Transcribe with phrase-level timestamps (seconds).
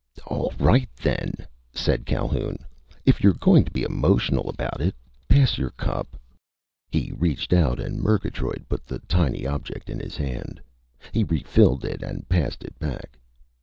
[0.31, 1.35] _""All right, then,"
[1.75, 2.65] said Calhoun,
[3.05, 4.95] "if you're going to be emotional about it!
[5.29, 6.17] Pass your cup."
[6.89, 10.59] He reached out and Murgatroyd put the tiny object in his hand.
[11.11, 13.19] He refilled it and passed it back.